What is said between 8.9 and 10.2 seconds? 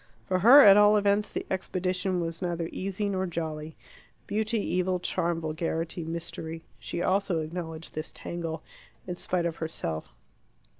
in spite of herself.